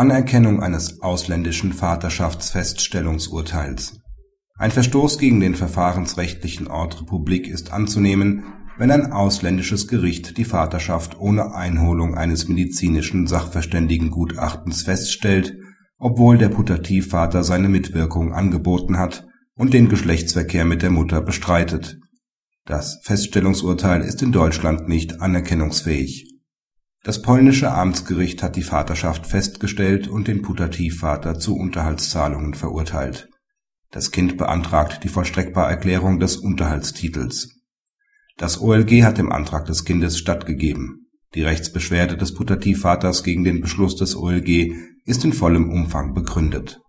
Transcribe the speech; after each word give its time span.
Anerkennung 0.00 0.62
eines 0.62 1.02
ausländischen 1.02 1.74
Vaterschaftsfeststellungsurteils 1.74 4.00
Ein 4.56 4.70
Verstoß 4.70 5.18
gegen 5.18 5.40
den 5.40 5.54
verfahrensrechtlichen 5.54 6.68
Ort 6.68 7.02
Republik 7.02 7.46
ist 7.46 7.70
anzunehmen, 7.70 8.44
wenn 8.78 8.90
ein 8.90 9.12
ausländisches 9.12 9.88
Gericht 9.88 10.38
die 10.38 10.46
Vaterschaft 10.46 11.20
ohne 11.20 11.54
Einholung 11.54 12.14
eines 12.14 12.48
medizinischen 12.48 13.26
Sachverständigengutachtens 13.26 14.84
feststellt, 14.84 15.58
obwohl 15.98 16.38
der 16.38 16.48
Putativvater 16.48 17.44
seine 17.44 17.68
Mitwirkung 17.68 18.32
angeboten 18.32 18.96
hat 18.96 19.26
und 19.54 19.74
den 19.74 19.90
Geschlechtsverkehr 19.90 20.64
mit 20.64 20.80
der 20.80 20.88
Mutter 20.88 21.20
bestreitet. 21.20 22.00
Das 22.64 23.02
Feststellungsurteil 23.02 24.00
ist 24.00 24.22
in 24.22 24.32
Deutschland 24.32 24.88
nicht 24.88 25.20
anerkennungsfähig 25.20 26.29
das 27.02 27.22
polnische 27.22 27.72
Amtsgericht 27.72 28.42
hat 28.42 28.56
die 28.56 28.62
Vaterschaft 28.62 29.26
festgestellt 29.26 30.06
und 30.06 30.28
den 30.28 30.42
Putativvater 30.42 31.38
zu 31.38 31.56
Unterhaltszahlungen 31.56 32.54
verurteilt. 32.54 33.28
Das 33.90 34.10
Kind 34.10 34.36
beantragt 34.36 35.02
die 35.02 35.08
Vollstreckbarerklärung 35.08 36.20
des 36.20 36.36
Unterhaltstitels. 36.36 37.56
Das 38.36 38.60
OLG 38.60 39.02
hat 39.02 39.18
dem 39.18 39.32
Antrag 39.32 39.64
des 39.64 39.84
Kindes 39.84 40.18
stattgegeben. 40.18 41.10
Die 41.34 41.42
Rechtsbeschwerde 41.42 42.16
des 42.16 42.34
Putativvaters 42.34 43.24
gegen 43.24 43.44
den 43.44 43.60
Beschluss 43.60 43.96
des 43.96 44.14
OLG 44.14 44.74
ist 45.04 45.24
in 45.24 45.32
vollem 45.32 45.70
Umfang 45.70 46.12
begründet. 46.12 46.80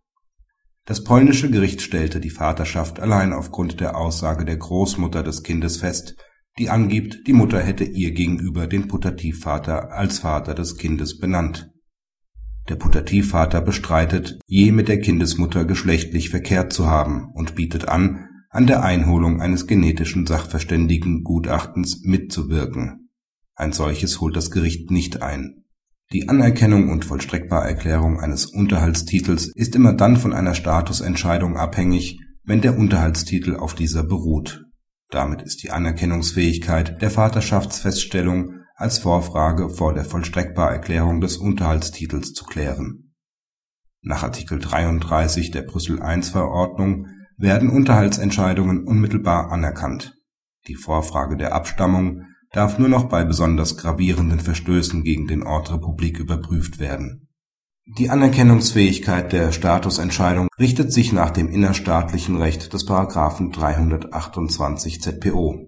Das 0.85 1.03
polnische 1.03 1.49
Gericht 1.49 1.81
stellte 1.81 2.19
die 2.19 2.31
Vaterschaft 2.31 2.99
allein 2.99 3.33
aufgrund 3.33 3.79
der 3.79 3.95
Aussage 3.95 4.45
der 4.45 4.57
Großmutter 4.57 5.23
des 5.23 5.43
Kindes 5.43 5.77
fest 5.77 6.15
die 6.57 6.69
angibt, 6.69 7.27
die 7.27 7.33
Mutter 7.33 7.59
hätte 7.59 7.83
ihr 7.83 8.11
gegenüber 8.11 8.67
den 8.67 8.87
Putativvater 8.87 9.91
als 9.91 10.19
Vater 10.19 10.53
des 10.53 10.77
Kindes 10.77 11.17
benannt. 11.17 11.71
Der 12.69 12.75
Putativvater 12.75 13.61
bestreitet, 13.61 14.39
je 14.45 14.71
mit 14.71 14.87
der 14.87 14.99
Kindesmutter 14.99 15.65
geschlechtlich 15.65 16.29
verkehrt 16.29 16.73
zu 16.73 16.87
haben 16.87 17.31
und 17.33 17.55
bietet 17.55 17.87
an, 17.87 18.27
an 18.49 18.67
der 18.67 18.83
Einholung 18.83 19.41
eines 19.41 19.65
genetischen 19.65 20.27
Sachverständigengutachtens 20.27 22.03
mitzuwirken. 22.03 23.09
Ein 23.55 23.71
solches 23.71 24.19
holt 24.19 24.35
das 24.35 24.51
Gericht 24.51 24.91
nicht 24.91 25.21
ein. 25.21 25.63
Die 26.11 26.27
Anerkennung 26.27 26.89
und 26.89 27.05
Vollstreckbarerklärung 27.05 28.19
eines 28.19 28.45
Unterhaltstitels 28.45 29.47
ist 29.55 29.75
immer 29.75 29.93
dann 29.93 30.17
von 30.17 30.33
einer 30.33 30.53
Statusentscheidung 30.53 31.55
abhängig, 31.55 32.19
wenn 32.43 32.59
der 32.59 32.77
Unterhaltstitel 32.77 33.55
auf 33.55 33.73
dieser 33.73 34.03
beruht 34.03 34.65
damit 35.11 35.41
ist 35.41 35.63
die 35.63 35.71
Anerkennungsfähigkeit 35.71 37.01
der 37.01 37.11
Vaterschaftsfeststellung 37.11 38.61
als 38.75 38.99
Vorfrage 38.99 39.69
vor 39.69 39.93
der 39.93 40.05
Vollstreckbarerklärung 40.05 41.21
des 41.21 41.37
Unterhaltstitels 41.37 42.33
zu 42.33 42.45
klären. 42.45 43.13
Nach 44.01 44.23
Artikel 44.23 44.59
33 44.59 45.51
der 45.51 45.61
Brüssel-I-Verordnung 45.61 47.07
werden 47.37 47.69
Unterhaltsentscheidungen 47.69 48.87
unmittelbar 48.87 49.51
anerkannt. 49.51 50.15
Die 50.67 50.75
Vorfrage 50.75 51.37
der 51.37 51.53
Abstammung 51.53 52.23
darf 52.51 52.79
nur 52.79 52.89
noch 52.89 53.05
bei 53.05 53.23
besonders 53.23 53.77
gravierenden 53.77 54.39
Verstößen 54.39 55.03
gegen 55.03 55.27
den 55.27 55.43
Ort 55.43 55.71
Republik 55.71 56.19
überprüft 56.19 56.79
werden 56.79 57.27
die 57.87 58.11
Anerkennungsfähigkeit 58.11 59.33
der 59.33 59.51
Statusentscheidung 59.51 60.47
richtet 60.59 60.93
sich 60.93 61.11
nach 61.13 61.31
dem 61.31 61.49
innerstaatlichen 61.49 62.37
Recht 62.37 62.73
des§ 62.73 62.87
328 63.51 65.01
ZPO. 65.01 65.67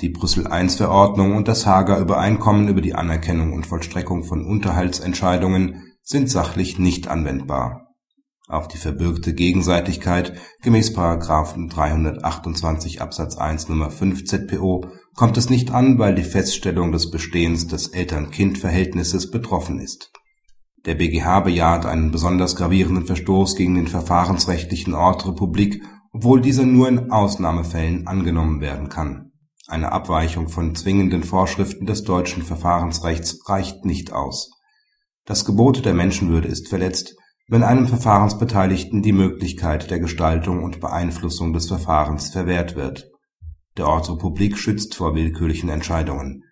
Die 0.00 0.08
Brüssel-I-Verordnung 0.08 1.36
und 1.36 1.46
das 1.46 1.64
Haager 1.64 2.00
Übereinkommen 2.00 2.68
über 2.68 2.80
die 2.80 2.94
Anerkennung 2.94 3.52
und 3.52 3.66
Vollstreckung 3.66 4.24
von 4.24 4.44
Unterhaltsentscheidungen 4.44 5.94
sind 6.02 6.28
sachlich 6.28 6.80
nicht 6.80 7.06
anwendbar. 7.06 7.94
Auf 8.48 8.66
die 8.66 8.78
verbürgte 8.78 9.32
Gegenseitigkeit 9.32 10.38
gemäß§ 10.62 10.96
328 11.70 13.00
Absatz 13.00 13.36
1 13.36 13.68
Nr. 13.68 13.90
5 13.90 14.24
ZPO 14.24 14.86
kommt 15.14 15.36
es 15.36 15.50
nicht 15.50 15.70
an, 15.70 15.98
weil 15.98 16.16
die 16.16 16.24
Feststellung 16.24 16.90
des 16.90 17.10
Bestehens 17.10 17.68
des 17.68 17.88
Eltern-Kind-Verhältnisses 17.88 19.30
betroffen 19.30 19.78
ist 19.78 20.10
der 20.86 20.94
BgH 20.94 21.40
bejaht 21.40 21.86
einen 21.86 22.10
besonders 22.10 22.56
gravierenden 22.56 23.06
Verstoß 23.06 23.56
gegen 23.56 23.74
den 23.74 23.88
verfahrensrechtlichen 23.88 24.94
Ort 24.94 25.26
Republik, 25.26 25.82
obwohl 26.12 26.40
dieser 26.40 26.64
nur 26.64 26.88
in 26.88 27.10
Ausnahmefällen 27.10 28.06
angenommen 28.06 28.60
werden 28.60 28.88
kann. 28.88 29.32
Eine 29.66 29.92
Abweichung 29.92 30.48
von 30.48 30.74
zwingenden 30.74 31.24
Vorschriften 31.24 31.84
des 31.84 32.04
deutschen 32.04 32.42
Verfahrensrechts 32.42 33.48
reicht 33.48 33.84
nicht 33.84 34.12
aus. 34.12 34.50
Das 35.26 35.44
Gebot 35.44 35.84
der 35.84 35.92
Menschenwürde 35.92 36.48
ist 36.48 36.68
verletzt, 36.68 37.16
wenn 37.48 37.62
einem 37.62 37.86
Verfahrensbeteiligten 37.86 39.02
die 39.02 39.12
Möglichkeit 39.12 39.90
der 39.90 40.00
Gestaltung 40.00 40.62
und 40.62 40.80
Beeinflussung 40.80 41.52
des 41.52 41.66
Verfahrens 41.68 42.30
verwehrt 42.30 42.76
wird. 42.76 43.10
Der 43.76 43.88
Ort 43.88 44.10
Republik 44.10 44.58
schützt 44.58 44.94
vor 44.94 45.14
willkürlichen 45.14 45.68
Entscheidungen 45.68 46.44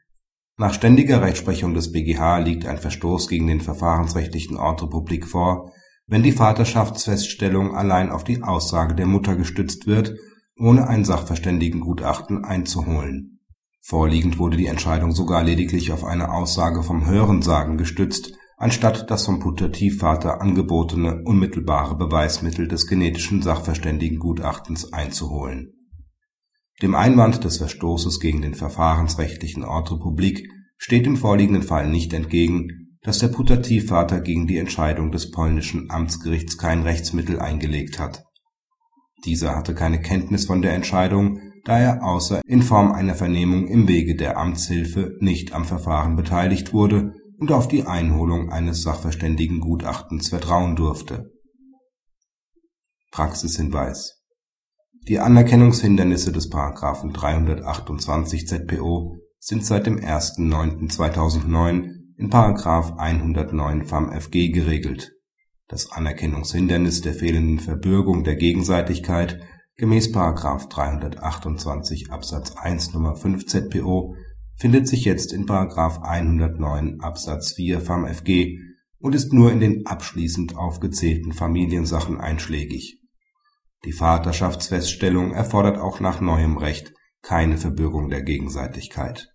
nach 0.58 0.72
ständiger 0.72 1.20
Rechtsprechung 1.20 1.74
des 1.74 1.92
BgH 1.92 2.38
liegt 2.38 2.66
ein 2.66 2.78
Verstoß 2.78 3.28
gegen 3.28 3.46
den 3.46 3.60
verfahrensrechtlichen 3.60 4.56
Ort 4.56 4.82
Republik 4.82 5.28
vor, 5.28 5.70
wenn 6.06 6.22
die 6.22 6.32
Vaterschaftsfeststellung 6.32 7.76
allein 7.76 8.10
auf 8.10 8.24
die 8.24 8.42
Aussage 8.42 8.94
der 8.94 9.04
Mutter 9.04 9.36
gestützt 9.36 9.86
wird, 9.86 10.14
ohne 10.58 10.88
ein 10.88 11.04
Sachverständigengutachten 11.04 12.42
einzuholen. 12.42 13.40
Vorliegend 13.82 14.38
wurde 14.38 14.56
die 14.56 14.66
Entscheidung 14.66 15.12
sogar 15.12 15.44
lediglich 15.44 15.92
auf 15.92 16.04
eine 16.04 16.32
Aussage 16.32 16.82
vom 16.82 17.06
Hörensagen 17.06 17.76
gestützt, 17.76 18.32
anstatt 18.56 19.10
das 19.10 19.26
vom 19.26 19.40
Putativvater 19.40 20.40
angebotene 20.40 21.22
unmittelbare 21.22 21.96
Beweismittel 21.98 22.66
des 22.66 22.86
genetischen 22.86 23.42
Sachverständigengutachtens 23.42 24.90
einzuholen 24.94 25.75
dem 26.82 26.94
Einwand 26.94 27.42
des 27.44 27.56
Verstoßes 27.58 28.20
gegen 28.20 28.42
den 28.42 28.54
verfahrensrechtlichen 28.54 29.64
Ort 29.64 29.90
Republik 29.92 30.48
steht 30.76 31.06
im 31.06 31.16
vorliegenden 31.16 31.62
Fall 31.62 31.88
nicht 31.88 32.12
entgegen, 32.12 32.98
dass 33.02 33.18
der 33.18 33.28
Putativvater 33.28 34.20
gegen 34.20 34.46
die 34.46 34.58
Entscheidung 34.58 35.12
des 35.12 35.30
polnischen 35.30 35.90
Amtsgerichts 35.90 36.58
kein 36.58 36.82
Rechtsmittel 36.82 37.40
eingelegt 37.40 37.98
hat. 37.98 38.24
Dieser 39.24 39.56
hatte 39.56 39.74
keine 39.74 40.00
Kenntnis 40.00 40.44
von 40.44 40.60
der 40.60 40.74
Entscheidung, 40.74 41.40
da 41.64 41.78
er 41.78 42.04
außer 42.04 42.42
in 42.46 42.62
Form 42.62 42.92
einer 42.92 43.14
Vernehmung 43.14 43.66
im 43.68 43.88
Wege 43.88 44.16
der 44.16 44.36
Amtshilfe 44.36 45.16
nicht 45.20 45.52
am 45.52 45.64
Verfahren 45.64 46.14
beteiligt 46.14 46.72
wurde 46.72 47.14
und 47.38 47.52
auf 47.52 47.68
die 47.68 47.84
Einholung 47.84 48.50
eines 48.50 48.82
Sachverständigengutachtens 48.82 50.28
vertrauen 50.28 50.76
durfte. 50.76 51.30
Praxishinweis 53.10 54.15
die 55.08 55.20
Anerkennungshindernisse 55.20 56.32
des§ 56.32 56.50
328 57.12 58.48
ZPO 58.48 59.18
sind 59.38 59.64
seit 59.64 59.86
dem 59.86 60.00
1.9.2009 60.00 61.90
in§ 62.16 62.30
109 62.96 63.84
FamFG 63.84 64.48
geregelt. 64.48 65.12
Das 65.68 65.92
Anerkennungshindernis 65.92 67.02
der 67.02 67.14
fehlenden 67.14 67.60
Verbürgung 67.60 68.24
der 68.24 68.34
Gegenseitigkeit 68.34 69.40
gemäß§ 69.76 70.12
328 70.68 72.10
Absatz 72.10 72.56
1 72.56 72.94
Nr. 72.94 73.14
5 73.14 73.46
ZPO 73.46 74.16
findet 74.56 74.88
sich 74.88 75.04
jetzt 75.04 75.32
in§ 75.32 75.46
109 76.02 77.00
Absatz 77.00 77.52
4 77.52 77.80
FamFG 77.80 78.58
und 78.98 79.14
ist 79.14 79.32
nur 79.32 79.52
in 79.52 79.60
den 79.60 79.86
abschließend 79.86 80.56
aufgezählten 80.56 81.32
Familiensachen 81.32 82.18
einschlägig 82.18 83.05
die 83.86 83.92
Vaterschaftsfeststellung 83.92 85.32
erfordert 85.32 85.78
auch 85.78 86.00
nach 86.00 86.20
neuem 86.20 86.58
Recht 86.58 86.92
keine 87.22 87.56
Verbürgung 87.56 88.10
der 88.10 88.22
Gegenseitigkeit 88.22 89.28